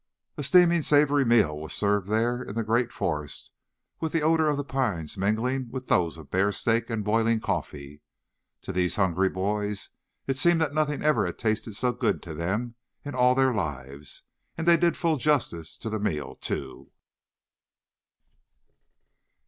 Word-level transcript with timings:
A 0.35 0.41
steaming, 0.41 0.81
savory 0.81 1.23
meal 1.25 1.55
was 1.59 1.75
served 1.75 2.07
there 2.07 2.41
in 2.41 2.55
the 2.55 2.63
great 2.63 2.91
forest 2.91 3.51
with 3.99 4.11
the 4.11 4.23
odor 4.23 4.49
of 4.49 4.57
the 4.57 4.63
pines 4.63 5.15
mingling 5.15 5.69
with 5.69 5.89
those 5.89 6.17
of 6.17 6.31
bear 6.31 6.51
steak 6.51 6.89
and 6.89 7.03
boiling 7.03 7.39
coffee. 7.39 8.01
To 8.63 8.73
these 8.73 8.95
hungry 8.95 9.29
boys 9.29 9.89
it 10.25 10.37
seemed 10.37 10.59
that 10.59 10.73
nothing 10.73 11.03
ever 11.03 11.27
had 11.27 11.37
tasted 11.37 11.75
so 11.75 11.91
good 11.93 12.23
to 12.23 12.33
them 12.33 12.73
in 13.05 13.13
all 13.13 13.35
their 13.35 13.53
lives. 13.53 14.23
And 14.57 14.67
they 14.67 14.75
did 14.75 14.97
full 14.97 15.17
justice 15.17 15.77
to 15.77 15.87
the 15.87 15.99
meal, 15.99 16.33
too. 16.33 16.89